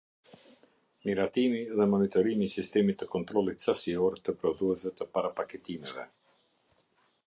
[1.09, 6.13] Miratimi dhe monitorimi i sistemit të kontrollit sasior të prodhuesve të para-paketimeve.